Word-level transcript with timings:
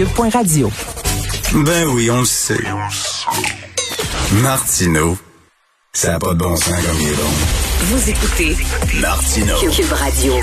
Radio. 0.00 0.70
Ben 1.64 1.88
oui, 1.92 2.08
on 2.08 2.20
le 2.20 2.24
sait. 2.24 2.54
Martineau, 4.44 5.16
ça 5.92 6.12
n'a 6.12 6.18
pas 6.20 6.34
de 6.34 6.38
bon 6.38 6.54
sens 6.54 6.86
comme 6.86 7.00
il 7.00 7.08
est 7.08 7.16
bon. 7.16 7.28
Vous 7.80 8.08
écoutez 8.08 8.54
Martineau. 9.00 9.56
Cube 9.58 9.90
Radio. 9.90 10.34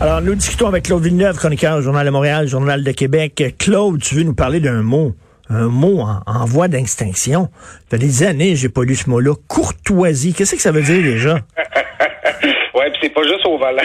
Alors, 0.00 0.20
nous 0.22 0.34
discutons 0.34 0.66
avec 0.66 0.86
Claude 0.86 1.04
Villeneuve, 1.04 1.36
chroniqueur 1.36 1.76
au 1.76 1.82
Journal 1.82 2.04
de 2.04 2.10
Montréal, 2.10 2.48
Journal 2.48 2.82
de 2.82 2.90
Québec. 2.90 3.54
Claude, 3.60 4.02
tu 4.02 4.16
veux 4.16 4.24
nous 4.24 4.34
parler 4.34 4.58
d'un 4.58 4.82
mot, 4.82 5.14
un 5.48 5.68
mot 5.68 6.00
en, 6.00 6.22
en 6.26 6.44
voie 6.44 6.66
d'extinction. 6.66 7.50
Ça 7.88 7.96
fait 7.96 7.98
des 7.98 8.24
années 8.24 8.54
que 8.54 8.58
j'ai 8.58 8.68
pas 8.68 8.82
lu 8.82 8.96
ce 8.96 9.08
mot-là. 9.08 9.34
Courtoisie. 9.46 10.34
Qu'est-ce 10.34 10.56
que 10.56 10.60
ça 10.60 10.72
veut 10.72 10.82
dire 10.82 11.00
déjà? 11.00 11.38
Ouais, 12.74 12.90
puis 12.92 13.00
c'est 13.02 13.08
pas 13.10 13.22
juste 13.22 13.44
au 13.44 13.58
volant. 13.58 13.82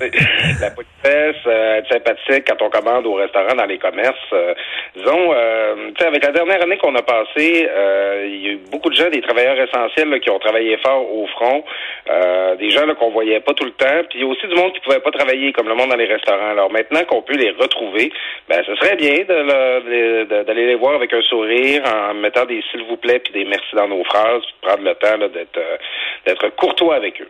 la 0.60 0.70
euh, 1.04 1.80
sympathique 1.90 2.44
quand 2.46 2.62
on 2.62 2.70
commande 2.70 3.06
au 3.06 3.14
restaurant, 3.14 3.54
dans 3.54 3.66
les 3.66 3.78
commerces. 3.78 4.16
Euh, 4.32 4.54
disons, 4.96 5.32
euh, 5.32 5.90
avec 6.00 6.24
la 6.24 6.32
dernière 6.32 6.62
année 6.62 6.78
qu'on 6.78 6.94
a 6.94 7.02
passée, 7.02 7.68
euh, 7.68 8.24
il 8.26 8.42
y 8.42 8.48
a 8.48 8.52
eu 8.52 8.60
beaucoup 8.70 8.90
de 8.90 8.94
gens, 8.94 9.08
des 9.08 9.20
travailleurs 9.20 9.58
essentiels 9.58 10.20
qui 10.20 10.30
ont 10.30 10.38
travaillé 10.38 10.76
fort 10.78 11.02
au 11.12 11.26
front, 11.28 11.64
euh, 12.10 12.56
des 12.56 12.70
gens 12.70 12.86
là, 12.86 12.94
qu'on 12.94 13.10
voyait 13.10 13.40
pas 13.40 13.54
tout 13.54 13.64
le 13.64 13.72
temps, 13.72 14.02
puis 14.08 14.18
il 14.18 14.20
y 14.22 14.24
a 14.24 14.26
aussi 14.26 14.46
du 14.46 14.54
monde 14.54 14.72
qui 14.72 14.80
pouvait 14.80 15.00
pas 15.00 15.10
travailler, 15.10 15.52
comme 15.52 15.68
le 15.68 15.74
monde 15.74 15.90
dans 15.90 15.96
les 15.96 16.06
restaurants. 16.06 16.50
Alors 16.50 16.70
maintenant 16.72 17.04
qu'on 17.04 17.22
peut 17.22 17.36
les 17.36 17.50
retrouver, 17.50 18.12
ben 18.48 18.62
ce 18.66 18.74
serait 18.76 18.96
bien 18.96 19.24
d'aller 19.24 20.66
les 20.66 20.74
voir 20.74 20.94
avec 20.94 21.12
un 21.12 21.22
sourire, 21.22 21.82
en 21.86 22.14
mettant 22.14 22.44
des 22.44 22.62
s'il 22.70 22.84
vous 22.84 22.96
plaît 22.96 23.20
puis 23.20 23.32
des 23.32 23.44
merci 23.44 23.74
dans 23.74 23.88
nos 23.88 24.04
phrases, 24.04 24.42
puis 24.42 24.54
prendre 24.62 24.84
le 24.84 24.94
temps 24.94 25.16
là, 25.16 25.28
d'être 25.28 26.44
euh, 26.44 26.50
courtois 26.56 26.96
avec 26.96 27.20
eux. 27.20 27.28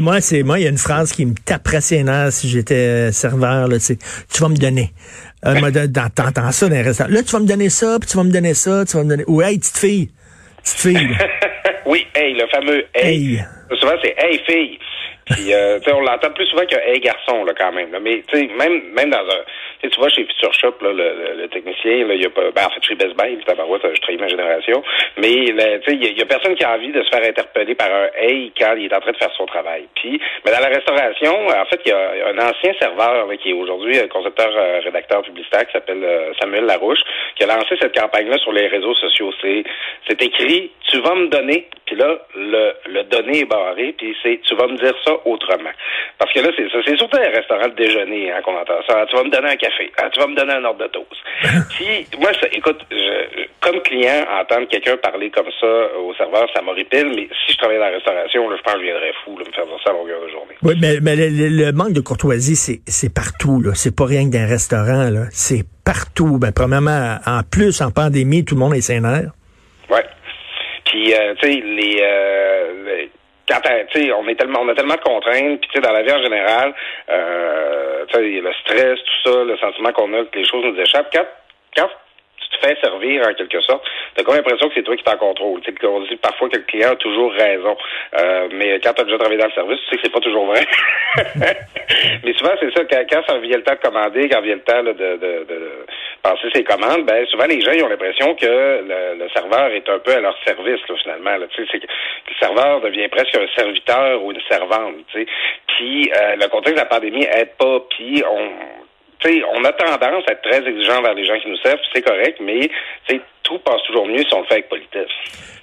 Moi, 0.00 0.20
c'est 0.20 0.42
moi, 0.42 0.58
il 0.58 0.62
y 0.62 0.66
a 0.66 0.70
une 0.70 0.78
phrase 0.78 1.12
qui 1.12 1.26
me 1.26 1.34
taperait 1.34 1.82
ses 1.82 2.02
nerfs 2.02 2.32
si 2.32 2.48
j'étais 2.48 3.11
serveur. 3.12 3.68
Là, 3.68 3.76
tu 3.78 4.42
vas 4.42 4.48
me 4.48 4.56
donner. 4.56 4.92
Euh, 5.44 5.54
T'entends 6.14 6.52
ça 6.52 6.68
dans 6.68 6.74
les 6.74 6.82
restaurants. 6.82 7.10
Là, 7.10 7.22
tu 7.22 7.32
vas 7.32 7.40
me 7.40 7.46
donner 7.46 7.68
ça, 7.68 7.98
puis 8.00 8.08
tu 8.08 8.16
vas 8.16 8.24
me 8.24 8.30
donner 8.32 8.54
ça, 8.54 8.84
tu 8.84 8.96
vas 8.96 9.04
me 9.04 9.08
donner. 9.08 9.24
Ou 9.26 9.42
hey, 9.42 9.58
petite 9.58 9.78
fille. 9.78 10.10
Petite 10.62 10.78
fille. 10.78 11.08
oui, 11.86 12.06
hey, 12.14 12.34
le 12.34 12.46
fameux 12.48 12.84
hey. 12.94 13.34
Hey. 13.36 13.44
Souvent, 13.80 13.94
c'est 14.02 14.14
hey 14.18 14.40
fille. 14.46 14.78
Puis, 15.26 15.54
euh, 15.54 15.78
on 15.86 16.00
l'entend 16.00 16.30
plus 16.32 16.46
souvent 16.46 16.66
que 16.66 16.76
hey 16.76 17.00
garçon, 17.00 17.44
là, 17.44 17.52
quand 17.58 17.72
même. 17.72 17.92
là. 17.92 17.98
Mais, 18.00 18.22
tu 18.28 18.38
sais, 18.38 18.48
même, 18.58 18.92
même 18.94 19.10
dans 19.10 19.18
un. 19.18 19.42
Tu 19.82 19.98
vois, 19.98 20.08
chez 20.08 20.24
Future 20.24 20.52
Shop, 20.54 20.74
là, 20.80 20.92
le, 20.92 21.42
le- 21.42 21.48
technicien, 21.48 22.06
là, 22.06 22.14
il 22.14 22.22
y 22.22 22.26
a 22.26 22.30
pas. 22.30 22.50
Ben, 22.54 22.66
en 22.66 22.70
fait, 22.70 22.82
chez 22.82 22.94
Best 22.94 23.14
Buy, 23.16 23.36
je 23.40 24.00
trahis 24.00 24.16
ma 24.16 24.28
génération. 24.28 24.82
Mais, 25.18 25.46
tu 25.46 25.56
sais, 25.58 25.96
il 25.96 26.04
y, 26.04 26.18
y 26.18 26.22
a 26.22 26.26
personne 26.26 26.54
qui 26.54 26.64
a 26.64 26.74
envie 26.74 26.92
de 26.92 27.02
se 27.02 27.08
faire 27.10 27.28
interpeller 27.28 27.74
par 27.74 27.92
un 27.92 28.08
hey 28.16 28.52
quand 28.56 28.74
il 28.76 28.86
est 28.86 28.94
en 28.94 29.00
train 29.00 29.12
de 29.12 29.16
faire 29.16 29.32
son 29.36 29.46
travail. 29.46 29.86
Puis, 29.96 30.20
mais 30.44 30.52
dans 30.52 30.60
la 30.60 30.68
restauration, 30.68 31.46
en 31.48 31.64
fait, 31.66 31.80
il 31.84 31.88
y 31.90 31.92
a, 31.92 32.28
un 32.28 32.38
ancien 32.38 32.72
serveur, 32.80 33.26
là, 33.26 33.36
qui 33.36 33.50
est 33.50 33.54
aujourd'hui 33.54 33.98
euh, 33.98 34.06
concepteur, 34.08 34.50
euh, 34.56 34.80
rédacteur 34.84 35.22
publicitaire, 35.22 35.66
qui 35.66 35.72
s'appelle 35.72 36.02
euh, 36.02 36.32
Samuel 36.40 36.64
Larouche, 36.64 37.00
qui 37.36 37.44
a 37.44 37.46
lancé 37.48 37.76
cette 37.80 37.98
campagne-là 37.98 38.38
sur 38.38 38.52
les 38.52 38.68
réseaux 38.68 38.94
sociaux. 38.94 39.32
C'est, 39.42 39.64
c'est 40.08 40.22
écrit, 40.22 40.70
tu 40.90 41.00
vas 41.00 41.14
me 41.14 41.26
donner, 41.26 41.68
puis 41.86 41.96
là, 41.96 42.18
le, 42.36 42.72
le 42.86 43.02
donner 43.04 43.40
est 43.40 43.44
barré, 43.50 43.94
puis 43.98 44.16
c'est, 44.22 44.40
tu 44.46 44.54
vas 44.54 44.66
me 44.68 44.76
dire 44.76 44.94
ça 45.04 45.12
autrement. 45.24 45.70
Parce 46.18 46.32
que 46.32 46.40
là, 46.40 46.48
c'est. 46.56 46.62
C'est 46.84 46.96
surtout 46.96 47.18
les 47.18 47.28
restaurants 47.28 47.68
de 47.68 47.74
déjeuner 47.74 48.32
hein, 48.32 48.40
qu'on 48.42 48.56
entend 48.56 48.80
ça. 48.88 49.06
Tu 49.06 49.14
vas 49.14 49.22
me 49.24 49.30
donner 49.30 49.50
un 49.50 49.56
café. 49.56 49.71
Ah, 49.98 50.08
tu 50.10 50.20
vas 50.20 50.26
me 50.26 50.34
donner 50.36 50.52
un 50.54 50.64
ordre 50.64 50.80
de 50.84 50.88
toast. 50.88 51.20
Puis, 51.70 52.06
moi, 52.20 52.30
ça, 52.40 52.46
écoute, 52.52 52.80
je, 52.90 53.46
comme 53.60 53.80
client, 53.82 54.24
entendre 54.40 54.68
quelqu'un 54.68 54.96
parler 54.96 55.30
comme 55.30 55.50
ça 55.60 55.66
au 55.98 56.14
serveur, 56.14 56.46
ça 56.54 56.62
m'horripile, 56.62 57.12
mais 57.14 57.28
si 57.46 57.52
je 57.52 57.56
travaillais 57.58 57.78
dans 57.80 57.86
la 57.86 57.92
restauration, 57.92 58.48
là, 58.50 58.56
je 58.56 58.62
pense 58.62 58.74
que 58.74 58.80
je 58.80 58.84
viendrais 58.84 59.12
fou, 59.24 59.38
là, 59.38 59.44
me 59.46 59.52
faire 59.52 59.66
dire 59.66 59.76
ça 59.84 59.90
à 59.90 59.92
longueur 59.94 60.20
de 60.22 60.28
journée. 60.30 60.54
Oui, 60.62 60.74
mais, 60.80 60.98
mais 61.00 61.16
le, 61.16 61.28
le- 61.28 61.64
le 61.66 61.72
manque 61.72 61.92
de 61.92 62.00
courtoisie, 62.00 62.56
c'est, 62.56 63.14
partout. 63.14 63.62
C'est 63.74 63.94
pas 63.96 64.06
rien 64.06 64.24
que 64.28 64.32
d'un 64.32 64.46
restaurant. 64.46 65.10
C'est 65.30 65.64
partout. 65.84 66.38
Ben, 66.38 66.52
premièrement, 66.52 67.16
en 67.26 67.40
plus, 67.42 67.80
en 67.80 67.90
pandémie, 67.90 68.44
tout 68.44 68.54
le 68.54 68.60
monde 68.60 68.74
est 68.74 68.80
sénère. 68.80 69.30
Ouais. 69.90 70.04
Puis, 70.84 71.12
euh, 71.14 71.34
tu 71.40 71.52
sais, 71.52 71.60
les, 71.60 71.98
euh, 72.02 72.84
les- 72.96 73.10
on 74.14 74.28
est 74.28 74.34
tellement, 74.34 74.60
on 74.62 74.68
a 74.68 74.74
tellement 74.74 74.94
de 74.94 75.00
contraintes. 75.00 75.60
Puis, 75.60 75.80
dans 75.80 75.92
la 75.92 76.02
vie 76.02 76.12
en 76.12 76.22
général, 76.22 76.74
euh, 77.10 78.04
le 78.14 78.52
stress, 78.60 78.98
tout 78.98 79.30
ça, 79.30 79.44
le 79.44 79.56
sentiment 79.58 79.92
qu'on 79.92 80.12
a 80.14 80.24
que 80.24 80.38
les 80.38 80.44
choses 80.44 80.64
nous 80.64 80.80
échappent. 80.80 81.12
Quand, 81.12 81.26
quand 81.76 81.88
fais 82.62 82.76
servir 82.80 83.26
en 83.26 83.34
quelque 83.34 83.60
sorte, 83.60 83.84
t'as 84.14 84.22
comme 84.22 84.36
l'impression 84.36 84.68
que 84.68 84.74
c'est 84.74 84.82
toi 84.82 84.96
qui 84.96 85.04
t'en 85.04 85.16
contrôle. 85.16 85.60
Tu 85.60 85.72
sais, 85.72 85.78
qu'on 85.78 86.00
dit 86.02 86.16
parfois 86.16 86.48
que 86.48 86.56
le 86.56 86.64
client 86.64 86.92
a 86.92 86.96
toujours 86.96 87.32
raison. 87.32 87.76
Euh, 88.18 88.48
mais 88.52 88.80
quand 88.80 88.92
t'as 88.94 89.04
déjà 89.04 89.18
travaillé 89.18 89.40
dans 89.40 89.46
le 89.46 89.52
service, 89.52 89.80
tu 89.80 89.90
sais 89.90 89.96
que 89.96 90.02
c'est 90.04 90.12
pas 90.12 90.20
toujours 90.20 90.46
vrai. 90.46 90.64
mais 92.24 92.32
souvent, 92.34 92.52
c'est 92.60 92.72
ça, 92.74 92.84
quand, 92.84 93.22
ça 93.26 93.38
vient 93.38 93.56
le 93.56 93.64
temps 93.64 93.74
de 93.74 93.88
commander, 93.88 94.28
quand 94.28 94.40
vient 94.40 94.56
le 94.56 94.62
temps 94.62 94.82
là, 94.82 94.92
de, 94.92 95.16
de, 95.16 95.44
de 95.44 95.86
passer 96.22 96.48
ses 96.54 96.64
commandes, 96.64 97.04
ben 97.04 97.26
souvent 97.26 97.46
les 97.46 97.60
gens 97.60 97.72
ils 97.72 97.82
ont 97.82 97.88
l'impression 97.88 98.34
que 98.34 98.46
le, 98.46 99.18
le 99.18 99.28
serveur 99.30 99.70
est 99.72 99.88
un 99.88 99.98
peu 99.98 100.12
à 100.12 100.20
leur 100.20 100.36
service 100.44 100.80
là, 100.88 100.94
finalement. 101.02 101.36
Là. 101.36 101.46
Que 101.46 101.62
le 101.62 102.34
serveur 102.38 102.80
devient 102.80 103.08
presque 103.08 103.34
un 103.34 103.46
serviteur 103.56 104.22
ou 104.22 104.32
une 104.32 104.40
servante. 104.48 104.94
Tu 105.12 105.20
sais. 105.20 105.26
Puis 105.66 106.10
euh, 106.14 106.36
le 106.36 106.48
contexte 106.48 106.74
de 106.74 106.80
la 106.80 106.86
pandémie 106.86 107.24
aide 107.24 107.56
pas. 107.58 107.80
Puis 107.90 108.22
on 108.30 108.81
sais, 109.28 109.42
on 109.56 109.64
a 109.64 109.72
tendance 109.72 110.24
à 110.28 110.32
être 110.32 110.42
très 110.42 110.58
exigeant 110.68 111.02
vers 111.02 111.14
les 111.14 111.24
gens 111.26 111.34
qui 111.42 111.50
nous 111.50 111.56
servent, 111.64 111.78
c'est 111.94 112.02
correct, 112.02 112.38
mais 112.44 112.68
tout 113.42 113.58
passe 113.64 113.82
toujours 113.86 114.06
mieux 114.06 114.20
si 114.20 114.32
on 114.34 114.40
le 114.40 114.46
fait 114.46 114.54
avec 114.54 114.68
politesse. 114.68 115.10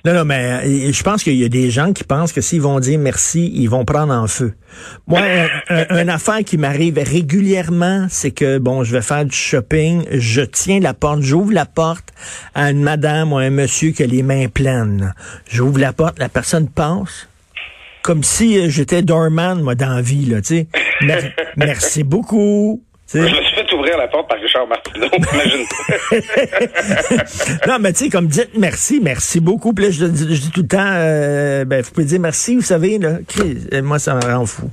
Non, 0.06 0.14
non, 0.14 0.26
mais 0.26 0.60
euh, 0.66 0.92
je 0.92 1.04
pense 1.04 1.24
qu'il 1.24 1.36
y 1.36 1.46
a 1.46 1.50
des 1.50 1.70
gens 1.72 1.92
qui 1.94 2.04
pensent 2.04 2.32
que 2.34 2.42
s'ils 2.42 2.62
vont 2.62 2.80
dire 2.80 3.00
merci, 3.00 3.52
ils 3.56 3.68
vont 3.70 3.86
prendre 3.86 4.14
en 4.14 4.28
feu. 4.28 4.54
Moi, 5.08 5.20
un, 5.70 5.76
un- 5.90 6.02
une 6.02 6.10
affaire 6.10 6.40
qui 6.46 6.58
m'arrive 6.58 6.98
régulièrement, 6.98 8.08
c'est 8.10 8.32
que, 8.32 8.58
bon, 8.58 8.84
je 8.84 8.94
vais 8.96 9.02
faire 9.02 9.24
du 9.26 9.36
shopping, 9.36 10.06
je 10.12 10.42
tiens 10.42 10.80
la 10.82 10.94
porte, 10.94 11.22
j'ouvre 11.22 11.54
la 11.54 11.66
porte 11.66 12.10
à 12.54 12.70
une 12.72 12.82
madame 12.84 13.32
ou 13.34 13.38
à 13.38 13.42
un 13.44 13.50
monsieur 13.50 13.92
qui 13.92 14.04
a 14.04 14.08
les 14.08 14.24
mains 14.24 14.48
pleines. 14.48 15.14
J'ouvre 15.50 15.80
la 15.80 15.94
porte, 15.94 16.20
la 16.20 16.30
personne 16.30 16.70
passe, 16.70 17.28
comme 18.04 18.24
si 18.24 18.58
euh, 18.60 18.70
j'étais 18.70 19.02
doorman, 19.02 19.62
moi, 19.62 19.76
dans 19.76 19.96
la 19.96 20.02
vie, 20.02 20.26
là, 20.26 20.42
tu 20.42 20.48
sais. 20.48 20.68
Mer- 21.02 21.32
merci 21.58 22.04
beaucoup. 22.04 22.82
tu 23.10 23.20
ouvrir 23.74 23.98
la 23.98 24.08
porte 24.08 24.30
par 24.30 24.40
Richard 24.40 24.68
Martineau, 24.68 25.08
non, 27.68 27.78
mais 27.80 27.94
tu 27.94 28.06
sais, 28.06 28.10
comme 28.10 28.28
dites 28.28 28.52
merci, 28.58 29.00
merci 29.02 29.40
beaucoup. 29.40 29.74
Puis 29.74 29.86
là, 29.86 29.92
je, 29.92 30.06
dis- 30.06 30.36
je 30.36 30.42
dis 30.42 30.52
tout 30.52 30.62
le 30.62 30.68
temps, 30.68 30.78
euh, 30.84 31.66
ben, 31.66 31.82
vous 31.82 31.92
pouvez 31.92 32.06
dire 32.06 32.20
merci, 32.20 32.56
vous 32.56 32.62
savez, 32.62 32.98
là. 32.98 33.18
Euh, 33.74 33.82
Moi, 33.82 34.00
ça 34.00 34.16
me 34.16 34.22
rend 34.22 34.46
fou. 34.46 34.70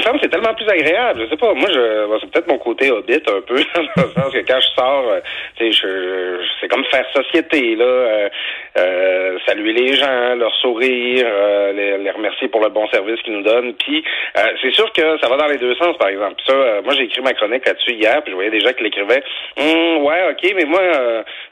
Semble 0.00 0.18
que 0.18 0.24
c'est 0.24 0.30
tellement 0.30 0.54
plus 0.54 0.68
agréable. 0.68 1.22
Je 1.24 1.30
sais 1.30 1.36
pas, 1.36 1.52
moi, 1.54 1.68
je, 1.70 2.18
c'est 2.20 2.30
peut-être 2.30 2.48
mon 2.48 2.58
côté 2.58 2.90
hobbit 2.90 3.20
un 3.28 3.40
peu, 3.42 3.56
dans 3.74 4.02
le 4.02 4.08
sens 4.22 4.32
que 4.32 4.38
quand 4.46 4.60
je 4.60 4.68
sors, 4.74 5.08
euh, 5.10 5.20
je, 5.60 5.70
je- 5.72 6.46
c'est 6.60 6.68
comme 6.68 6.84
faire 6.86 7.04
société, 7.12 7.76
là, 7.76 7.84
euh, 7.84 8.28
euh, 8.78 9.38
saluer 9.46 9.72
les 9.72 9.94
gens, 9.94 10.34
leur 10.36 10.54
sourire, 10.56 11.26
euh, 11.28 11.72
les, 11.72 11.98
les 11.98 12.10
remercier 12.10 12.48
pour 12.48 12.60
le 12.62 12.68
bon 12.70 12.86
service 12.88 13.20
qu'ils 13.22 13.34
nous 13.34 13.42
donnent. 13.42 13.74
Puis 13.74 14.02
euh, 14.38 14.42
c'est 14.62 14.72
sûr 14.72 14.90
que 14.92 15.18
ça 15.20 15.28
va 15.28 15.36
dans 15.36 15.46
les 15.46 15.58
deux 15.58 15.74
sens, 15.74 15.96
par 15.98 16.08
exemple. 16.08 16.40
Ça, 16.46 16.54
moi, 16.84 16.94
j'ai 16.94 17.02
écrit 17.04 17.20
ma 17.22 17.34
chronique 17.34 17.66
là-dessus 17.66 17.92
hier, 17.92 18.22
puis 18.22 18.30
je 18.30 18.34
voyais 18.36 18.50
des 18.50 18.60
gens 18.60 18.72
qui 18.72 18.84
l'écrivaient. 18.84 19.22
Hum, 19.58 20.04
ouais, 20.04 20.30
ok, 20.30 20.52
mais 20.56 20.64
moi, 20.64 20.80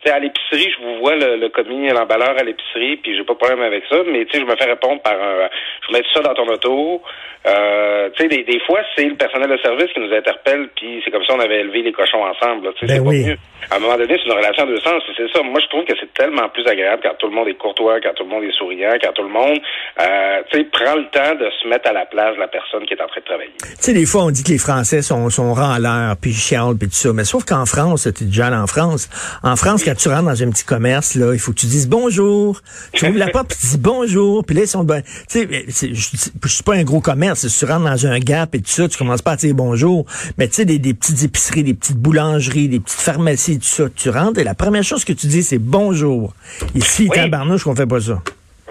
à 0.07 0.19
l'épicerie, 0.19 0.73
je 0.79 0.85
vous 0.85 0.99
vois 1.01 1.17
le, 1.17 1.37
le 1.37 1.49
commis, 1.51 1.89
l'emballeur 1.89 2.37
à 2.39 2.43
l'épicerie, 2.43 2.97
puis 2.97 3.17
j'ai 3.17 3.25
pas 3.25 3.35
de 3.35 3.39
problème 3.39 3.63
avec 3.63 3.85
ça, 3.91 3.97
mais 4.07 4.25
tu 4.25 4.33
sais, 4.33 4.41
je 4.41 4.51
me 4.51 4.57
fais 4.57 4.65
répondre 4.69 5.01
par 5.03 5.13
un, 5.15 5.49
je 5.83 5.93
vais 5.93 5.99
mettre 5.99 6.13
ça 6.13 6.21
dans 6.21 6.35
ton 6.35 6.47
auto. 6.49 7.03
Tu 7.45 7.51
sais, 7.51 8.29
des, 8.31 8.45
des 8.45 8.61
fois, 8.67 8.81
c'est 8.97 9.05
le 9.05 9.17
personnel 9.17 9.51
de 9.51 9.59
service 9.59 9.93
qui 9.93 10.01
nous 10.01 10.13
interpelle, 10.15 10.69
puis 10.77 11.03
c'est 11.05 11.11
comme 11.11 11.25
ça 11.27 11.35
on 11.35 11.41
avait 11.41 11.61
élevé 11.61 11.83
les 11.83 11.93
cochons 11.93 12.25
ensemble. 12.25 12.67
là. 12.67 12.71
Tu 12.79 12.87
Ben 12.87 13.01
oui. 13.05 13.25
mieux. 13.27 13.37
À 13.71 13.77
un 13.77 13.79
moment 13.79 13.97
donné, 13.99 14.17
c'est 14.17 14.25
une 14.25 14.33
relation 14.39 14.65
deux 14.67 14.81
sens. 14.81 15.03
C'est 15.17 15.29
ça. 15.33 15.43
Moi, 15.43 15.61
je 15.63 15.69
trouve 15.69 15.85
que 15.85 15.93
c'est 16.01 16.13
tellement 16.15 16.49
plus 16.49 16.67
agréable 16.67 17.03
quand 17.03 17.15
tout 17.19 17.27
le 17.29 17.35
monde 17.35 17.49
est 17.49 17.55
courtois, 17.55 18.01
quand 18.01 18.15
tout 18.17 18.25
le 18.25 18.31
monde 18.31 18.43
est 18.45 18.57
souriant, 18.57 18.93
quand 19.03 19.13
tout 19.13 19.23
le 19.23 19.29
monde, 19.29 19.59
euh, 20.01 20.41
tu 20.51 20.65
prend 20.73 20.95
le 20.97 21.05
temps 21.13 21.35
de 21.35 21.47
se 21.63 21.69
mettre 21.69 21.91
à 21.91 21.93
la 21.93 22.07
place 22.07 22.35
de 22.37 22.41
la 22.41 22.49
personne 22.49 22.87
qui 22.87 22.95
est 22.95 23.03
en 23.03 23.07
train 23.07 23.21
de 23.21 23.25
travailler. 23.27 23.53
Tu 23.61 23.67
sais, 23.79 23.93
des 23.93 24.07
fois, 24.07 24.25
on 24.25 24.31
dit 24.31 24.43
que 24.43 24.51
les 24.51 24.59
Français 24.59 25.03
sont, 25.03 25.29
sont 25.29 25.53
râleurs, 25.53 26.17
puis 26.21 26.33
chialent, 26.33 26.77
puis 26.79 26.89
tout 26.89 26.95
ça. 26.95 27.13
Mais 27.13 27.25
sauf 27.25 27.45
qu'en 27.45 27.67
France, 27.67 28.09
t'es 28.17 28.25
déjà 28.25 28.47
allé 28.47 28.57
en 28.57 28.67
France. 28.67 29.11
En 29.43 29.57
France, 29.57 29.85
quand 29.85 29.95
tu 29.95 30.09
rentres 30.09 30.25
dans 30.25 30.43
un 30.43 30.51
petit 30.51 30.65
commerce, 30.65 31.15
là, 31.17 31.33
il 31.35 31.39
faut 31.39 31.53
que 31.53 31.59
tu 31.59 31.67
dises 31.67 31.89
bonjour. 31.89 32.61
Tu 32.95 33.07
ouvres 33.07 33.19
la 33.19 33.29
porte, 33.33 33.49
puis 33.49 33.59
tu 33.61 33.67
dis 33.77 33.79
bonjour. 33.79 34.43
Puis 34.45 34.57
là, 34.57 34.63
ils 34.63 34.69
sont 34.69 34.83
de 34.85 34.89
bonne- 34.89 35.03
Tu 35.31 35.47
sais, 35.71 35.89
je 35.93 36.49
suis 36.49 36.63
pas 36.65 36.75
un 36.75 36.85
gros 36.85 37.01
commerce. 37.01 37.47
Si 37.47 37.59
tu 37.67 37.71
rentres 37.71 37.85
dans 37.85 38.07
un 38.07 38.20
gap 38.25 38.55
et 38.55 38.59
tout 38.59 38.69
ça, 38.71 38.89
tu 38.89 38.97
commences 38.99 39.23
pas 39.23 39.33
à 39.33 39.37
dire 39.37 39.55
bonjour. 39.55 40.05
Mais 40.39 40.47
tu 40.49 40.55
sais, 40.55 40.65
des, 40.65 40.79
des 40.79 40.95
petites 40.95 41.25
épiceries, 41.25 41.63
des 41.65 41.75
petites 41.75 41.97
boulangeries, 41.99 42.69
des 42.69 42.81
petites 42.81 43.01
pharmacies, 43.01 43.59
tout 43.59 43.65
ça, 43.65 43.85
tu 43.95 44.11
rentres 44.11 44.41
et 44.41 44.45
la 44.45 44.55
première 44.55 44.83
chose 44.85 45.05
que 45.05 45.13
tu 45.13 45.27
dis, 45.27 45.43
c'est 45.43 45.59
bonjour. 45.59 46.33
Ici, 46.75 47.09
Oui. 47.11 47.17
tabarnouche, 47.17 47.65
qu'on 47.65 47.75
fait 47.75 47.87
pas 47.89 48.01
ça. 48.01 48.19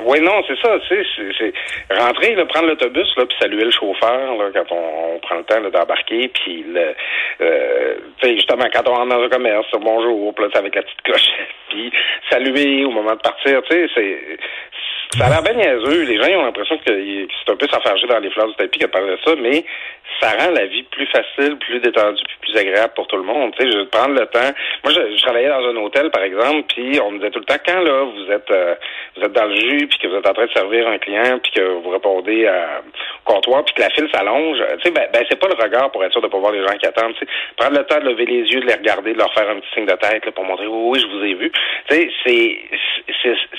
Oui, 0.05 0.21
non, 0.21 0.41
c'est 0.47 0.57
ça. 0.59 0.75
tu 0.87 0.95
sais, 0.95 1.05
C'est, 1.37 1.95
rentrer, 1.95 2.33
là, 2.33 2.45
prendre 2.45 2.67
l'autobus, 2.67 3.07
là, 3.17 3.25
puis 3.27 3.37
saluer 3.39 3.65
le 3.65 3.71
chauffeur 3.71 4.35
là, 4.37 4.49
quand 4.53 4.71
on, 4.75 5.15
on 5.15 5.19
prend 5.19 5.35
le 5.35 5.43
temps 5.43 5.61
d'embarquer, 5.61 6.29
puis 6.29 6.63
le, 6.67 6.95
euh, 7.41 7.95
justement 8.23 8.65
quand 8.73 8.87
on 8.87 8.95
rentre 8.95 9.15
dans 9.15 9.21
un 9.23 9.29
commerce, 9.29 9.67
bonjour, 9.79 10.33
puis 10.33 10.45
avec 10.55 10.73
la 10.75 10.81
petite 10.81 11.01
cloche, 11.03 11.27
puis 11.69 11.91
saluer 12.31 12.85
au 12.85 12.91
moment 12.91 13.13
de 13.13 13.19
partir, 13.21 13.61
tu 13.69 13.75
sais, 13.75 13.87
c'est 13.93 14.17
Ça 15.17 15.25
a 15.25 15.29
l'air 15.29 15.41
bien 15.41 15.53
niaiseux. 15.53 16.03
Les 16.03 16.17
gens 16.17 16.39
ont 16.39 16.45
l'impression 16.45 16.77
que 16.77 16.83
c'est 16.85 17.51
un 17.51 17.55
peu 17.55 17.67
s'enfarger 17.67 18.05
dans 18.05 18.19
les 18.19 18.29
fleurs 18.29 18.47
du 18.47 18.53
tapis 18.53 18.77
de 18.77 18.85
parler 18.85 19.11
de 19.11 19.17
ça, 19.25 19.35
mais 19.37 19.65
ça 20.21 20.31
rend 20.37 20.51
la 20.51 20.67
vie 20.67 20.83
plus 20.83 21.07
facile, 21.07 21.57
plus 21.57 21.79
détendue, 21.79 22.21
plus 22.41 22.55
agréable 22.55 22.93
pour 22.95 23.07
tout 23.07 23.15
le 23.15 23.23
monde. 23.23 23.53
Tu 23.57 23.69
sais, 23.69 23.85
prendre 23.85 24.19
le 24.19 24.27
temps. 24.27 24.51
Moi, 24.83 24.93
je, 24.93 25.21
travaillais 25.23 25.49
dans 25.49 25.65
un 25.65 25.75
hôtel, 25.77 26.11
par 26.11 26.21
exemple, 26.21 26.63
puis 26.75 26.99
on 27.03 27.11
me 27.11 27.17
disait 27.17 27.31
tout 27.31 27.39
le 27.39 27.45
temps 27.45 27.61
quand 27.65 27.79
là 27.81 28.03
vous 28.03 28.31
êtes 28.31 28.51
euh, 28.51 28.75
vous 29.15 29.23
êtes 29.23 29.33
dans 29.33 29.45
le 29.45 29.55
jus, 29.55 29.87
puis 29.87 29.97
que 29.97 30.07
vous 30.07 30.15
êtes 30.15 30.27
en 30.27 30.33
train 30.33 30.45
de 30.45 30.51
servir 30.51 30.87
un 30.87 30.99
client, 30.99 31.39
puis 31.41 31.53
que 31.53 31.61
vous 31.61 31.89
répondez 31.89 32.45
à, 32.45 32.81
au 33.25 33.33
comptoir, 33.33 33.65
puis 33.65 33.73
que 33.73 33.81
la 33.81 33.89
file 33.89 34.09
s'allonge. 34.13 34.57
Tu 34.57 34.83
sais, 34.83 34.91
ben, 34.91 35.07
ben 35.11 35.25
c'est 35.27 35.39
pas 35.39 35.47
le 35.47 35.61
regard 35.61 35.91
pour 35.91 36.03
être 36.03 36.11
sûr 36.11 36.21
de 36.21 36.27
pas 36.27 36.37
voir 36.37 36.51
les 36.51 36.61
gens 36.61 36.77
qui 36.77 36.85
attendent. 36.85 37.13
Tu 37.13 37.25
sais, 37.25 37.31
prendre 37.57 37.77
le 37.77 37.83
temps 37.85 37.99
de 37.99 38.09
lever 38.09 38.25
les 38.25 38.43
yeux, 38.43 38.61
de 38.61 38.67
les 38.67 38.75
regarder, 38.75 39.13
de 39.13 39.17
leur 39.17 39.33
faire 39.33 39.49
un 39.49 39.59
petit 39.59 39.73
signe 39.73 39.85
de 39.87 39.95
tête 39.95 40.23
là, 40.23 40.31
pour 40.31 40.43
montrer 40.43 40.67
oui, 40.67 40.91
oui, 40.93 40.99
je 40.99 41.17
vous 41.17 41.23
ai 41.23 41.33
vu. 41.33 41.51
Tu 41.89 41.95
sais, 41.95 42.09
c'est 42.25 42.59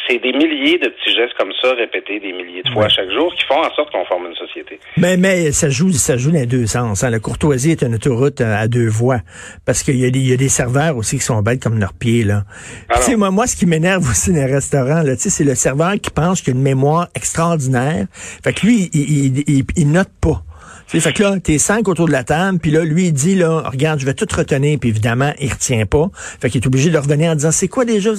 c'est 0.08 0.18
des 0.18 0.32
milliers 0.32 0.78
de 0.78 0.88
petits 0.88 1.14
gestes 1.14 1.34
comme 1.40 1.52
ça 1.62 1.74
des 1.74 2.32
milliers 2.32 2.62
de 2.62 2.70
fois 2.70 2.88
chaque 2.88 3.10
jour 3.10 3.34
qui 3.34 3.44
font 3.46 3.60
en 3.60 3.74
sorte 3.74 3.90
qu'on 3.90 4.04
forme 4.04 4.26
une 4.26 4.34
société. 4.34 4.78
Mais 4.98 5.16
mais 5.16 5.52
ça 5.52 5.70
joue 5.70 5.90
ça 5.92 6.18
joue 6.18 6.30
dans 6.30 6.38
les 6.38 6.46
deux 6.46 6.66
sens. 6.66 7.02
Hein. 7.02 7.08
La 7.08 7.18
courtoisie 7.18 7.70
est 7.70 7.82
une 7.82 7.94
autoroute 7.94 8.42
euh, 8.42 8.62
à 8.62 8.68
deux 8.68 8.88
voies 8.88 9.20
parce 9.64 9.82
qu'il 9.82 9.96
y 9.96 10.04
a 10.04 10.10
des 10.10 10.18
il 10.18 10.28
y 10.28 10.34
a 10.34 10.36
des 10.36 10.50
serveurs 10.50 10.96
aussi 10.98 11.16
qui 11.16 11.24
sont 11.24 11.40
bêtes 11.40 11.62
comme 11.62 11.78
leurs 11.78 11.94
pieds 11.94 12.24
là. 12.24 12.44
Tu 12.94 13.02
sais 13.02 13.16
moi 13.16 13.30
moi 13.30 13.46
ce 13.46 13.56
qui 13.56 13.64
m'énerve 13.64 14.02
aussi 14.08 14.32
dans 14.32 14.44
les 14.44 14.52
restaurants 14.52 15.02
là, 15.02 15.16
tu 15.16 15.22
sais 15.22 15.30
c'est 15.30 15.44
le 15.44 15.54
serveur 15.54 15.94
qui 15.94 16.10
pense 16.10 16.42
qu'il 16.42 16.52
a 16.52 16.56
une 16.56 16.62
mémoire 16.62 17.08
extraordinaire. 17.14 18.06
Fait 18.44 18.52
que 18.52 18.66
lui 18.66 18.90
il, 18.92 19.38
il, 19.48 19.64
il 19.76 19.90
note 19.90 20.10
pas. 20.20 20.42
Fait 20.98 21.12
que 21.12 21.22
là, 21.22 21.38
t'es 21.38 21.58
cinq 21.58 21.86
autour 21.86 22.06
de 22.06 22.12
la 22.12 22.24
table, 22.24 22.58
puis 22.58 22.72
là, 22.72 22.84
lui, 22.84 23.06
il 23.06 23.12
dit, 23.12 23.36
là, 23.36 23.62
regarde, 23.64 24.00
je 24.00 24.06
vais 24.06 24.14
tout 24.14 24.26
retenir, 24.36 24.76
puis 24.80 24.88
évidemment, 24.88 25.32
il 25.38 25.52
retient 25.52 25.86
pas. 25.86 26.10
Fait 26.40 26.50
qu'il 26.50 26.60
est 26.60 26.66
obligé 26.66 26.90
de 26.90 26.98
revenir 26.98 27.30
en 27.30 27.36
disant, 27.36 27.52
c'est 27.52 27.68
quoi 27.68 27.84
déjà? 27.84 28.10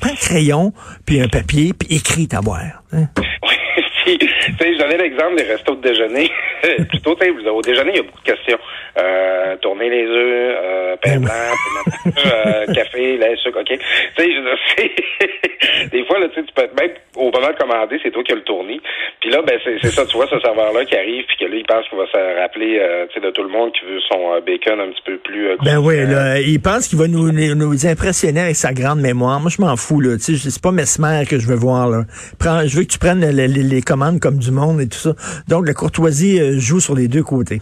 Prends 0.00 0.10
un 0.10 0.14
crayon, 0.14 0.72
puis 1.06 1.20
un 1.20 1.28
papier, 1.28 1.72
puis 1.72 1.96
écris 1.96 2.28
ta 2.28 2.40
boire. 2.40 2.82
Hein? 2.92 3.06
Oui, 3.42 4.18
je 4.60 4.78
donnais 4.78 4.96
l'exemple 4.96 5.36
des 5.36 5.44
restos 5.44 5.74
de 5.76 5.82
déjeuner. 5.82 6.30
Plutôt, 6.88 7.16
au 7.16 7.62
déjeuner, 7.62 7.90
il 7.92 7.96
y 7.96 8.00
a 8.00 8.02
beaucoup 8.02 8.20
de 8.20 8.32
questions. 8.32 8.58
Euh, 8.98 9.56
tourner 9.58 9.90
les 9.90 10.06
œufs, 10.06 10.56
euh, 10.62 10.96
pain 11.02 11.20
ben 11.20 11.20
blanc, 11.20 12.12
euh, 12.26 12.66
café, 12.74 13.16
lait, 13.16 13.36
sucre, 13.36 13.60
OK. 13.60 13.66
Tu 13.66 13.78
sais, 14.16 14.30
je 14.32 15.88
des 15.90 16.04
fois, 16.04 16.18
là, 16.18 16.28
tu 16.34 16.42
peux 16.54 16.62
même 16.80 16.94
au 17.16 17.30
moment 17.30 17.48
de 17.48 17.56
commander, 17.56 17.98
c'est 18.02 18.10
toi 18.10 18.22
qui 18.22 18.32
as 18.32 18.36
le 18.36 18.42
tourné. 18.42 18.80
Puis 19.28 19.36
là, 19.36 19.42
ben 19.46 19.58
c'est 19.62 19.90
ça, 19.90 20.06
tu 20.06 20.16
vois 20.16 20.26
ce 20.26 20.40
serveur-là 20.40 20.86
qui 20.86 20.96
arrive, 20.96 21.22
puis 21.26 21.36
que 21.38 21.44
là, 21.44 21.56
il 21.56 21.66
pense 21.66 21.86
qu'il 21.86 21.98
va 21.98 22.06
se 22.06 22.40
rappeler 22.40 22.78
euh, 22.80 23.04
de 23.22 23.30
tout 23.30 23.42
le 23.42 23.50
monde 23.50 23.70
qui 23.72 23.84
veut 23.84 24.00
son 24.10 24.32
euh, 24.32 24.40
bacon 24.40 24.80
un 24.80 24.88
petit 24.88 25.02
peu 25.04 25.18
plus... 25.18 25.50
Euh, 25.50 25.56
ben 25.62 25.76
oui, 25.76 25.96
là, 26.06 26.40
il 26.40 26.58
pense 26.62 26.88
qu'il 26.88 26.98
va 26.98 27.08
nous, 27.08 27.30
nous 27.30 27.86
impressionner 27.86 28.40
avec 28.40 28.56
sa 28.56 28.72
grande 28.72 29.00
mémoire. 29.00 29.38
Moi, 29.38 29.50
je 29.54 29.60
m'en 29.60 29.76
fous, 29.76 30.00
là. 30.00 30.16
Tu 30.16 30.38
sais, 30.38 30.50
c'est 30.50 30.62
pas 30.62 30.72
Mesmer 30.72 31.24
que 31.28 31.38
je 31.38 31.46
veux 31.46 31.56
voir, 31.56 31.90
là. 31.90 32.04
Prends, 32.38 32.66
je 32.66 32.74
veux 32.74 32.84
que 32.84 32.88
tu 32.90 32.98
prennes 32.98 33.20
les, 33.20 33.48
les 33.48 33.82
commandes 33.82 34.18
comme 34.18 34.38
du 34.38 34.50
monde 34.50 34.80
et 34.80 34.88
tout 34.88 34.96
ça. 34.96 35.12
Donc, 35.46 35.66
la 35.66 35.74
courtoisie 35.74 36.58
joue 36.58 36.80
sur 36.80 36.94
les 36.94 37.08
deux 37.08 37.22
côtés. 37.22 37.60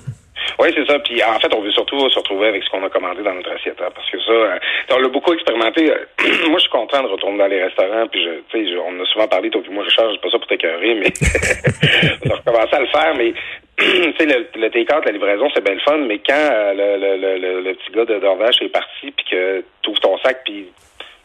Oui, 0.67 0.73
c'est 0.75 0.87
ça. 0.91 0.99
Puis 0.99 1.23
en 1.23 1.39
fait, 1.39 1.55
on 1.55 1.61
veut 1.61 1.71
surtout 1.71 2.11
se 2.11 2.19
retrouver 2.19 2.49
avec 2.49 2.65
ce 2.65 2.71
qu'on 2.71 2.85
a 2.85 2.89
commandé 2.89 3.23
dans 3.23 3.35
notre 3.35 3.53
assiette. 3.53 3.81
Hein, 3.81 3.91
parce 3.95 4.11
que 4.11 4.21
ça, 4.21 4.33
euh, 4.33 4.59
on 4.91 4.99
l'a 4.99 5.09
beaucoup 5.09 5.33
expérimenté. 5.33 5.93
moi, 6.49 6.57
je 6.57 6.63
suis 6.63 6.71
content 6.71 7.05
de 7.05 7.09
retourner 7.09 7.39
dans 7.39 7.47
les 7.47 7.63
restaurants. 7.63 8.09
Puis, 8.09 8.21
je, 8.25 8.77
on 8.79 9.01
a 9.01 9.07
souvent 9.07 9.29
parlé, 9.29 9.49
toi 9.51 9.63
puis 9.63 9.73
moi, 9.73 9.85
je 9.85 9.91
charge 9.91 10.21
pas 10.21 10.29
ça 10.29 10.39
pour 10.39 10.49
t'écœurer, 10.49 10.95
mais 10.95 11.13
on 12.27 12.31
a 12.31 12.35
recommencé 12.35 12.75
à 12.75 12.81
le 12.81 12.87
faire. 12.87 13.15
Mais 13.17 13.33
tu 13.79 14.13
sais, 14.19 14.27
le, 14.27 14.61
le 14.61 14.71
take-out, 14.71 15.05
la 15.05 15.13
livraison, 15.13 15.49
c'est 15.55 15.63
bien 15.63 15.75
le 15.75 15.81
fun. 15.81 15.99
Mais 15.99 16.19
quand 16.19 16.35
euh, 16.35 16.73
le, 16.75 17.17
le, 17.17 17.39
le, 17.39 17.61
le, 17.61 17.75
petit 17.75 17.93
gars 17.93 18.05
de 18.05 18.19
Dorvache 18.19 18.61
est 18.61 18.69
parti, 18.69 19.13
puis 19.13 19.27
que 19.31 19.65
tu 19.83 19.91
ouvres 19.91 20.01
ton 20.01 20.19
sac, 20.19 20.43
puis 20.45 20.67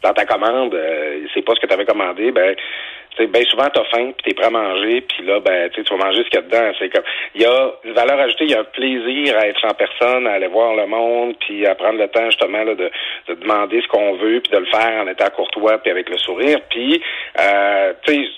dans 0.03 0.13
ta 0.13 0.25
commande, 0.25 0.75
euh, 0.75 1.21
c'est 1.33 1.41
pas 1.41 1.53
ce 1.55 1.61
que 1.61 1.67
tu 1.67 1.73
avais 1.73 1.85
commandé, 1.85 2.31
ben 2.31 2.55
c'est 3.17 3.27
bien 3.27 3.43
souvent 3.49 3.67
t'as 3.73 3.83
faim 3.85 4.11
puis 4.17 4.23
t'es 4.25 4.33
prêt 4.33 4.47
à 4.47 4.49
manger 4.49 5.01
puis 5.01 5.25
là 5.25 5.39
ben 5.39 5.69
tu 5.69 5.81
vas 5.83 6.05
manger 6.05 6.23
ce 6.23 6.29
qu'il 6.29 6.39
y 6.39 6.43
a 6.43 6.45
dedans 6.45 6.71
c'est 6.79 6.89
comme 6.89 7.03
il 7.35 7.41
y 7.41 7.45
a 7.45 7.71
une 7.83 7.93
valeur 7.93 8.19
ajoutée 8.19 8.45
il 8.45 8.51
y 8.51 8.55
a 8.55 8.61
un 8.61 8.63
plaisir 8.63 9.37
à 9.37 9.47
être 9.47 9.65
en 9.65 9.73
personne 9.73 10.27
à 10.27 10.33
aller 10.33 10.47
voir 10.47 10.75
le 10.75 10.87
monde 10.87 11.35
puis 11.39 11.65
à 11.65 11.75
prendre 11.75 11.99
le 11.99 12.07
temps 12.07 12.25
justement 12.25 12.63
là, 12.63 12.75
de, 12.75 12.89
de 13.27 13.33
demander 13.35 13.81
ce 13.81 13.87
qu'on 13.87 14.15
veut 14.17 14.41
puis 14.41 14.51
de 14.51 14.57
le 14.57 14.65
faire 14.65 15.03
en 15.03 15.07
étant 15.07 15.29
courtois 15.35 15.77
puis 15.79 15.91
avec 15.91 16.09
le 16.09 16.17
sourire 16.17 16.59
puis 16.69 17.01
euh, 17.39 17.93
tu 18.05 18.13
sais 18.13 18.29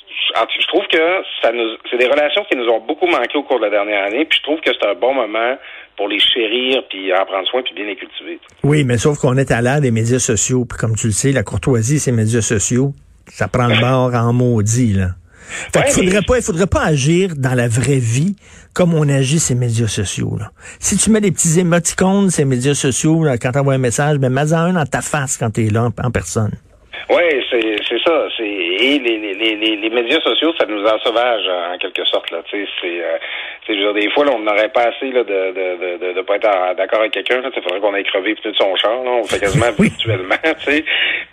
je 0.59 0.67
trouve 0.67 0.85
que 0.87 1.23
ça 1.41 1.51
nous 1.51 1.77
c'est 1.89 1.97
des 1.97 2.07
relations 2.07 2.43
qui 2.49 2.57
nous 2.57 2.67
ont 2.67 2.79
beaucoup 2.79 3.07
manqué 3.07 3.37
au 3.37 3.43
cours 3.43 3.59
de 3.59 3.65
la 3.65 3.69
dernière 3.69 4.05
année 4.05 4.25
puis 4.25 4.39
je 4.39 4.43
trouve 4.43 4.59
que 4.61 4.71
c'est 4.73 4.87
un 4.87 4.95
bon 4.95 5.13
moment 5.13 5.57
pour 5.95 6.07
les 6.07 6.19
chérir 6.19 6.83
puis 6.89 7.13
en 7.13 7.25
prendre 7.25 7.47
soin 7.47 7.61
puis 7.61 7.75
bien 7.75 7.85
les 7.85 7.95
cultiver. 7.95 8.39
Oui, 8.63 8.83
mais 8.83 8.97
sauf 8.97 9.19
qu'on 9.19 9.37
est 9.37 9.51
à 9.51 9.61
l'ère 9.61 9.81
des 9.81 9.91
médias 9.91 10.19
sociaux 10.19 10.65
puis 10.65 10.77
comme 10.77 10.95
tu 10.95 11.07
le 11.07 11.13
sais, 11.13 11.31
la 11.31 11.43
courtoisie 11.43 11.99
c'est 11.99 12.11
médias 12.11 12.41
sociaux 12.41 12.93
ça 13.33 13.47
prend 13.47 13.67
le 13.67 13.79
bord 13.79 14.13
en 14.13 14.31
maudit, 14.31 14.93
là. 14.93 15.09
Fait 15.73 15.91
faudrait 15.91 16.21
pas, 16.21 16.37
il 16.37 16.43
faudrait 16.43 16.67
pas 16.67 16.83
agir 16.83 17.33
dans 17.35 17.53
la 17.53 17.67
vraie 17.67 17.99
vie 17.99 18.35
comme 18.73 18.93
on 18.93 19.07
agit 19.09 19.39
ces 19.39 19.55
médias 19.55 19.87
sociaux. 19.87 20.35
Là. 20.39 20.51
Si 20.79 20.97
tu 20.97 21.11
mets 21.11 21.21
des 21.21 21.31
petits 21.31 21.59
émoticônes 21.59 22.29
ces 22.29 22.45
médias 22.45 22.73
sociaux 22.73 23.23
là, 23.23 23.37
quand 23.37 23.51
tu 23.51 23.59
envoies 23.59 23.75
un 23.75 23.79
message, 23.79 24.17
ben 24.17 24.31
mets-en 24.31 24.57
un 24.57 24.73
dans 24.73 24.85
ta 24.85 25.01
face 25.01 25.37
quand 25.37 25.51
tu 25.51 25.67
es 25.67 25.69
là 25.69 25.89
en, 26.03 26.11
personne. 26.11 26.53
Oui, 27.09 27.23
c'est 27.51 27.82
c'est 27.93 28.09
ça. 28.09 28.27
C'est 28.37 28.43
et 28.43 28.99
les, 28.99 29.17
les, 29.17 29.55
les, 29.55 29.75
les 29.75 29.89
médias 29.89 30.19
sociaux, 30.21 30.53
ça 30.57 30.65
nous 30.65 30.83
ensauvage 30.83 31.47
en 31.47 31.77
quelque 31.77 32.03
sorte 32.05 32.31
là. 32.31 32.39
Tu 32.49 32.65
sais, 32.65 32.71
c'est 32.81 33.03
euh, 33.03 33.17
je 33.67 33.73
veux 33.73 33.79
dire, 33.79 33.93
des 33.93 34.09
fois, 34.11 34.25
là, 34.25 34.31
on 34.35 34.39
n'aurait 34.39 34.69
pas 34.69 34.83
assez 34.83 35.11
là, 35.11 35.23
de, 35.23 35.51
de, 35.51 35.97
de, 35.97 36.13
de, 36.13 36.21
pas 36.21 36.35
être 36.35 36.75
d'accord 36.75 36.99
avec 36.99 37.13
quelqu'un. 37.13 37.41
Il 37.43 37.61
faudrait 37.61 37.79
qu'on 37.79 37.93
aille 37.93 38.03
crever 38.03 38.35
peut-être 38.35 38.57
son 38.57 38.75
char. 38.75 39.03
Là. 39.03 39.11
On 39.11 39.23
fait 39.23 39.39
quasiment 39.39 39.71
virtuellement. 39.79 40.35
sais. 40.57 40.83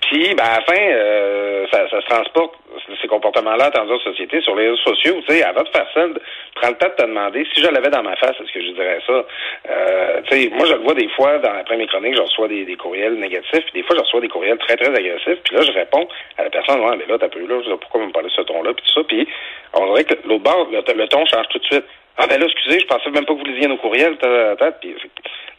Puis, 0.03 0.35
ben, 0.35 0.45
à 0.45 0.59
la 0.59 0.65
fin, 0.65 0.81
euh, 0.81 1.67
ça, 1.73 1.89
ça 1.91 2.01
se 2.01 2.07
transporte 2.07 2.55
ces 3.01 3.09
comportements-là 3.09 3.71
dans 3.71 3.85
notre 3.85 4.05
société 4.05 4.41
sur 4.41 4.55
les 4.55 4.69
réseaux 4.71 4.83
sociaux. 4.95 5.21
Tu 5.27 5.35
sais, 5.35 5.43
avant 5.43 5.63
de 5.63 5.69
faire 5.69 5.87
ça, 5.95 6.07
prends 6.55 6.69
le 6.69 6.77
temps 6.77 6.89
de 6.89 7.03
te 7.03 7.07
demander 7.07 7.47
si 7.53 7.61
je 7.61 7.69
l'avais 7.69 7.91
dans 7.91 8.03
ma 8.03 8.17
face, 8.17 8.37
est-ce 8.41 8.53
que 8.53 8.63
je 8.63 8.73
dirais 8.73 8.99
ça? 9.07 9.25
Euh, 9.71 10.21
tu 10.29 10.43
sais, 10.43 10.51
moi, 10.51 10.67
je 10.67 10.75
le 10.75 10.81
vois 10.81 10.95
des 10.95 11.09
fois 11.09 11.39
dans 11.39 11.53
la 11.53 11.65
première 11.65 11.89
chronique, 11.89 12.15
je 12.17 12.23
reçois 12.23 12.49
des, 12.49 12.65
des 12.65 12.77
courriels 12.77 13.15
négatifs, 13.15 13.65
puis 13.65 13.73
des 13.75 13.83
fois, 13.83 13.97
je 13.97 14.03
reçois 14.03 14.21
des 14.21 14.29
courriels 14.29 14.59
très, 14.59 14.77
très 14.77 14.89
agressifs. 14.89 15.41
Puis 15.45 15.57
là, 15.57 15.63
je 15.63 15.73
réponds 15.73 16.07
à 16.39 16.45
la 16.53 16.63
personne, 16.63 16.81
ouais, 16.81 16.97
mais 16.97 17.07
là, 17.07 17.19
t'as 17.19 17.29
peu 17.29 17.47
là, 17.47 17.77
pourquoi 17.81 18.07
me 18.07 18.13
parler 18.13 18.29
de 18.29 18.35
ce 18.35 18.43
ton-là, 18.43 18.73
puis 18.75 18.85
tout 18.87 19.01
ça. 19.01 19.05
Puis 19.07 19.29
on 19.75 19.87
dirait 19.93 20.05
que 20.05 20.15
l'autre 20.27 20.45
bord, 20.45 20.69
le 20.71 21.07
ton 21.07 21.25
change 21.27 21.49
tout 21.49 21.59
de 21.59 21.65
suite. 21.65 21.85
Ah 22.17 22.27
ben 22.27 22.39
là, 22.39 22.47
excusez, 22.47 22.81
je 22.81 22.87
pensais 22.87 23.11
même 23.11 23.25
pas 23.25 23.33
que 23.33 23.39
vous 23.39 23.45
lisiez 23.45 23.69
nos 23.69 23.79
courriels. 23.79 24.17
Puis, 24.81 24.95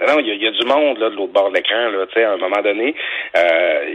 non, 0.07 0.19
il 0.19 0.43
y, 0.43 0.47
a 0.47 0.51
du 0.51 0.65
monde 0.65 0.99
là, 0.99 1.09
de 1.09 1.15
l'autre 1.15 1.33
bord 1.33 1.49
de 1.49 1.55
l'écran, 1.55 1.89
là, 1.89 2.05
tu 2.07 2.13
sais, 2.13 2.23
à 2.23 2.33
un 2.33 2.37
moment 2.37 2.61
donné. 2.61 2.93
Euh, 3.35 3.85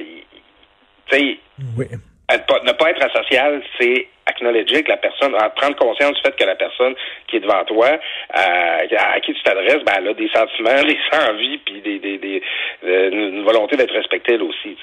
tu 1.10 1.18
sais, 1.18 1.38
oui. 1.78 1.86
ne 1.90 2.72
pas 2.72 2.90
être 2.90 3.02
asocial, 3.04 3.62
c'est 3.78 4.08
acknowledger 4.26 4.82
que 4.82 4.90
la 4.90 4.96
personne, 4.96 5.32
prendre 5.56 5.76
conscience 5.76 6.14
du 6.14 6.20
fait 6.20 6.36
que 6.36 6.44
la 6.44 6.56
personne 6.56 6.94
qui 7.28 7.36
est 7.36 7.40
devant 7.40 7.64
toi, 7.64 7.86
euh, 7.88 8.96
à, 8.98 9.20
qui 9.20 9.32
tu 9.32 9.42
t'adresses, 9.42 9.84
ben, 9.84 9.94
elle 9.98 10.08
a 10.08 10.14
des 10.14 10.28
sentiments, 10.28 10.82
des 10.82 10.98
envies, 11.30 11.58
puis 11.58 11.80
des, 11.82 11.98
des, 11.98 12.18
des 12.18 12.42
euh, 12.84 13.10
une 13.10 13.44
volonté 13.44 13.76
d'être 13.76 13.94
respectée 13.94 14.34
elle 14.34 14.42
aussi. 14.42 14.76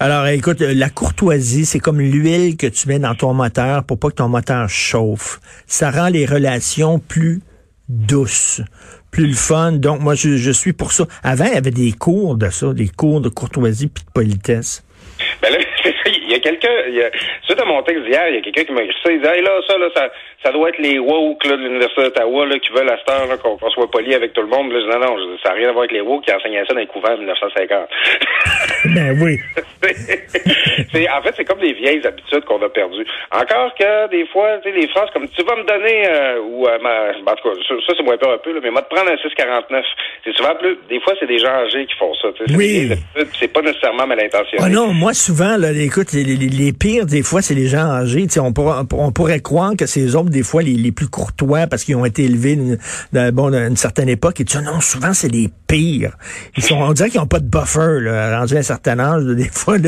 Alors, 0.00 0.26
écoute, 0.26 0.60
la 0.60 0.88
courtoisie, 0.88 1.64
c'est 1.64 1.78
comme 1.78 2.00
l'huile 2.00 2.56
que 2.56 2.66
tu 2.66 2.88
mets 2.88 2.98
dans 2.98 3.14
ton 3.14 3.34
moteur 3.34 3.84
pour 3.86 3.98
pas 3.98 4.08
que 4.08 4.16
ton 4.16 4.28
moteur 4.28 4.68
chauffe. 4.68 5.38
Ça 5.66 5.90
rend 5.90 6.08
les 6.08 6.26
relations 6.26 6.98
plus 6.98 7.40
douces 7.88 8.62
plus 9.12 9.28
le 9.28 9.34
fun. 9.34 9.72
Donc, 9.72 10.00
moi, 10.00 10.14
je, 10.14 10.36
je 10.36 10.50
suis 10.50 10.74
pour 10.74 10.92
ça. 10.92 11.04
Avant, 11.22 11.46
il 11.46 11.54
y 11.54 11.56
avait 11.56 11.70
des 11.70 11.92
cours 11.92 12.36
de 12.36 12.50
ça, 12.50 12.74
des 12.74 12.88
cours 12.88 13.22
de 13.22 13.30
courtoisie 13.30 13.86
puis 13.86 14.04
de 14.04 14.10
politesse. 14.10 14.85
Y 16.36 16.38
a 16.38 16.40
quelqu'un, 16.40 17.10
suite 17.44 17.60
à 17.60 17.64
mon 17.64 17.82
texte 17.82 18.04
d'hier, 18.04 18.28
il 18.28 18.34
y 18.36 18.38
a 18.38 18.40
quelqu'un 18.42 18.64
qui 18.64 18.72
m'a 18.72 18.82
écrit 18.82 18.96
ça, 19.02 19.10
il 19.10 19.20
dit, 19.20 19.26
hey, 19.26 19.42
là, 19.42 19.50
ça, 19.66 19.78
là, 19.78 19.88
ça, 19.94 20.10
ça 20.44 20.52
doit 20.52 20.68
être 20.68 20.78
les 20.78 20.98
woke, 20.98 21.44
là, 21.44 21.56
de 21.56 21.62
l'Université 21.62 22.02
d'Ottawa, 22.02 22.46
là, 22.46 22.58
qui 22.58 22.72
veulent 22.72 22.90
à 22.90 22.98
cette 22.98 23.10
heure, 23.10 23.40
qu'on 23.40 23.70
soit 23.70 23.90
poli 23.90 24.14
avec 24.14 24.32
tout 24.32 24.42
le 24.42 24.48
monde. 24.48 24.70
Là, 24.70 24.80
je 24.80 24.84
dis, 24.84 24.98
non, 24.98 25.16
non, 25.16 25.38
ça 25.42 25.50
n'a 25.50 25.54
rien 25.54 25.68
à 25.70 25.72
voir 25.72 25.84
avec 25.84 25.92
les 25.92 26.02
woke 26.02 26.24
qui 26.24 26.32
enseignaient 26.32 26.64
ça 26.66 26.74
dans 26.74 26.80
les 26.80 26.86
couverts 26.86 27.12
en 27.12 27.18
1950. 27.18 27.88
ben 28.94 29.18
oui. 29.22 29.38
c'est, 30.92 31.10
en 31.10 31.22
fait, 31.22 31.34
c'est 31.36 31.44
comme 31.44 31.60
les 31.60 31.72
vieilles 31.72 32.06
habitudes 32.06 32.44
qu'on 32.44 32.62
a 32.62 32.68
perdues. 32.68 33.06
Encore 33.32 33.74
que, 33.78 34.10
des 34.10 34.26
fois, 34.28 34.58
tu 34.62 34.70
sais, 34.70 34.76
les 34.76 34.88
phrases 34.88 35.08
comme, 35.12 35.28
tu 35.28 35.42
vas 35.42 35.56
me 35.56 35.64
donner, 35.64 36.08
euh, 36.08 36.40
ou, 36.42 36.66
euh, 36.66 36.78
ma, 36.82 37.12
ben, 37.24 37.32
en 37.32 37.36
tout 37.36 37.48
cas, 37.48 37.54
ça, 37.86 37.92
c'est 37.96 38.02
moins 38.04 38.18
peur 38.18 38.32
un 38.32 38.38
peu, 38.38 38.52
là, 38.52 38.60
mais 38.62 38.70
moi, 38.70 38.82
de 38.82 38.86
prendre 38.94 39.10
un 39.10 39.16
649, 39.16 39.84
c'est 40.24 40.36
souvent 40.36 40.54
plus, 40.56 40.76
des 40.88 41.00
fois, 41.00 41.14
c'est 41.18 41.26
des 41.26 41.38
gens 41.38 41.48
âgés 41.48 41.86
qui 41.86 41.96
font 41.98 42.12
ça, 42.14 42.28
tu 42.36 42.44
sais. 42.46 42.56
Oui. 42.56 42.90
C'est 43.38 43.48
pas 43.48 43.62
nécessairement 43.62 44.06
mal 44.06 44.20
intentionné. 44.20 44.62
Ah 44.62 44.68
non, 44.68 44.92
moi, 44.92 45.14
souvent, 45.14 45.56
là, 45.56 45.72
écoute, 45.72 46.12
les, 46.12 46.24
les, 46.24 46.36
les 46.36 46.72
pires, 46.72 47.06
des 47.06 47.22
fois, 47.22 47.42
c'est 47.42 47.54
les 47.54 47.66
gens 47.66 47.86
âgés. 47.90 48.26
on, 48.38 48.52
on 48.92 49.12
pourrait 49.12 49.40
croire 49.40 49.72
que 49.78 49.86
c'est 49.86 50.00
les 50.00 50.16
autres, 50.16 50.30
des 50.30 50.42
fois, 50.42 50.62
les, 50.62 50.74
les 50.74 50.92
plus 50.92 51.08
courtois 51.08 51.66
parce 51.66 51.84
qu'ils 51.84 51.96
ont 51.96 52.04
été 52.04 52.24
élevés 52.24 52.56
d'une 52.56 52.78
bon, 53.30 53.52
une 53.54 53.76
certaine 53.76 54.08
époque. 54.08 54.40
Et 54.40 54.44
tu 54.44 54.58
non, 54.58 54.80
souvent, 54.80 55.12
c'est 55.12 55.28
les 55.28 55.48
pires. 55.68 56.16
Ils 56.56 56.62
sont, 56.62 56.76
on 56.76 56.92
dirait 56.92 57.10
qu'ils 57.10 57.20
n'ont 57.20 57.26
pas 57.26 57.40
de 57.40 57.48
buffer, 57.48 58.00
là, 58.00 58.38
rendu 58.38 58.56
à 58.56 58.58
un 58.58 58.62
certain 58.62 58.98
âge. 58.98 59.24
des 59.24 59.48
fois, 59.48 59.78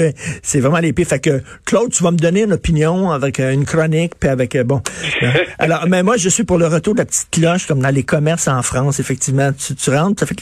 c'est 0.43 0.61
vraiment 0.61 0.79
les 0.79 0.93
pires. 0.93 1.07
Fait 1.07 1.21
que, 1.21 1.43
Claude, 1.65 1.93
tu 1.93 2.03
vas 2.03 2.11
me 2.11 2.17
donner 2.17 2.43
une 2.43 2.53
opinion 2.53 3.11
avec 3.11 3.41
euh, 3.41 3.53
une 3.53 3.65
chronique, 3.65 4.13
puis 4.19 4.29
avec, 4.29 4.57
euh, 4.57 4.65
bon. 4.65 4.83
Alors, 5.59 5.87
mais 5.89 6.03
moi, 6.03 6.17
je 6.17 6.29
suis 6.29 6.45
pour 6.45 6.59
le 6.59 6.67
retour 6.67 6.95
de 6.95 7.01
la 7.01 7.07
petite 7.07 7.31
cloche, 7.31 7.67
comme 7.67 7.81
dans 7.81 7.95
les 7.95 8.03
commerces 8.03 8.49
en 8.49 8.63
France, 8.63 9.01
effectivement. 9.01 9.51
Tu, 9.53 9.75
tu 9.75 9.91
rentres, 9.91 10.21
ça 10.21 10.27
fait... 10.27 10.37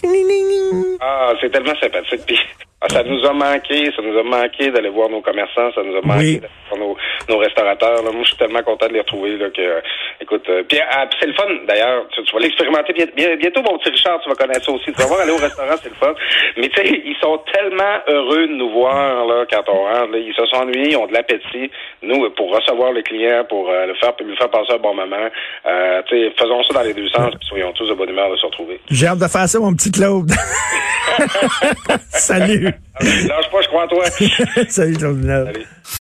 Ah, 1.01 1.33
c'est 1.41 1.51
tellement 1.51 1.75
sympathique. 1.81 2.23
Puis 2.27 2.39
ça 2.89 3.03
nous 3.03 3.25
a 3.25 3.33
manqué, 3.33 3.91
ça 3.95 4.03
nous 4.03 4.19
a 4.19 4.23
manqué 4.23 4.71
d'aller 4.71 4.89
voir 4.91 5.09
nos 5.09 5.21
commerçants, 5.21 5.71
ça 5.75 5.83
nous 5.83 5.97
a 5.97 6.01
manqué 6.03 6.19
Oui. 6.25 6.35
d'aller 6.41 6.53
voir 6.71 6.81
nos, 6.81 6.97
nos 7.29 7.39
restaurateurs. 7.39 8.03
Là. 8.03 8.11
Moi, 8.13 8.23
je 8.23 8.29
suis 8.29 8.37
tellement 8.37 8.63
content 8.63 8.87
de 8.89 8.93
les 8.95 9.01
retrouver 9.01 9.37
là, 9.37 9.51
que, 9.51 9.61
euh, 9.61 9.81
écoute, 10.21 10.45
euh, 10.49 10.63
puis, 10.69 10.79
ah, 10.91 11.07
c'est 11.21 11.27
le 11.27 11.35
fun 11.35 11.45
d'ailleurs. 11.67 12.07
Tu, 12.15 12.23
tu 12.25 12.33
vas 12.35 12.41
l'expérimenter 12.41 12.93
bien- 12.93 13.07
bien- 13.17 13.37
bientôt, 13.37 13.63
mon 13.63 13.79
petit 13.79 13.91
Richard, 13.91 14.21
tu 14.23 14.29
vas 14.29 14.35
connaître 14.35 14.65
ça 14.65 14.73
aussi. 14.73 14.87
Tu 14.93 14.93
vas 15.01 15.07
voir 15.07 15.21
aller 15.21 15.33
au 15.33 15.37
restaurant, 15.37 15.75
c'est 15.83 15.89
le 15.91 15.95
fun. 15.97 16.15
Mais 16.57 16.69
tu 16.69 16.81
sais, 16.81 17.03
ils 17.05 17.17
sont 17.21 17.39
tellement 17.53 17.99
heureux 18.09 18.47
de 18.49 18.53
nous 18.55 18.71
voir 18.71 19.27
là 19.27 19.45
quand 19.51 19.63
on 19.69 19.85
rentre. 19.85 20.13
là. 20.13 20.19
Ils 20.19 20.35
se 20.35 20.45
sont 20.47 20.57
ennuyés, 20.63 20.91
ils 20.93 20.97
ont 20.97 21.07
de 21.07 21.13
l'appétit. 21.13 21.71
Nous, 22.03 22.25
euh, 22.25 22.31
pour 22.37 22.55
recevoir 22.55 22.93
le 22.93 23.03
client, 23.03 23.45
pour 23.49 23.69
euh, 23.71 23.87
le 23.87 23.95
faire, 23.95 24.13
lui 24.25 24.37
faire 24.37 24.51
passer 24.51 24.73
un 24.73 24.79
bon 24.79 24.95
moment, 24.95 25.29
euh, 25.67 26.03
tu 26.09 26.17
sais, 26.17 26.33
faisons 26.39 26.63
ça 26.65 26.75
dans 26.75 26.83
les 26.83 26.95
deux 26.95 27.09
sens, 27.09 27.31
puis 27.39 27.49
soyons 27.49 27.73
tous 27.73 27.89
de 27.89 27.95
bonne 27.95 28.11
humeur 28.11 28.31
de 28.31 28.37
se 28.37 28.47
retrouver. 28.47 28.81
J'ai 28.91 29.07
hâte 29.07 29.19
de 29.19 29.29
faire 29.29 29.49
ça, 29.49 29.59
mon 29.59 29.75
petit 29.75 29.91
Claude. 29.91 30.31
Salut. 32.11 32.73
Lâche 33.01 33.51
pas, 33.51 33.61
je 33.63 33.69
crois 33.69 33.85
en 33.85 33.89
toi. 33.89 34.05
Salut, 34.69 34.97
Claude 34.97 35.17
Villeneuve. 35.19 35.47
Salut. 35.53 35.67